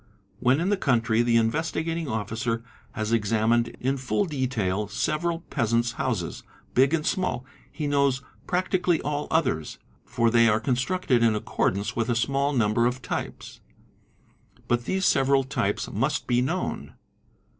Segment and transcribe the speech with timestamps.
[0.39, 2.63] When in the country the Investigating Officer
[2.93, 6.41] has examined in full detail several peasant's houses,
[6.73, 12.09] big and small, he knows practically all others, for they wre constructed in accordance with
[12.09, 13.59] a small number of types.
[14.67, 16.95] But these "several types must be known.